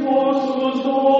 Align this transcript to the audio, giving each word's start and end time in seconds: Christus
Christus 0.00 1.19